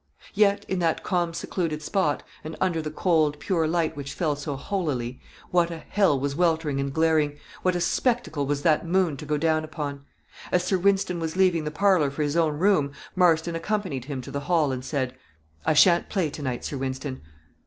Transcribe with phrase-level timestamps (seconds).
[0.33, 4.55] Yet, in that calm secluded spot, and under the cold, pure light which fell so
[4.55, 7.37] holily, what a hell was weltering and glaring!
[7.61, 10.03] what a spectacle was that moon to go down upon!
[10.51, 14.31] As Sir Wynston was leaving the parlor for his own room, Marston accompanied him to
[14.31, 15.13] the hall, and said
[15.67, 17.21] "I shan't play tonight, Sir Wynston."